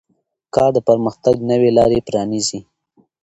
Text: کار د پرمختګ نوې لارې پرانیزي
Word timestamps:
کار 0.55 0.71
د 0.75 0.79
پرمختګ 0.87 1.35
نوې 1.49 1.69
لارې 1.77 1.99
پرانیزي 2.07 2.59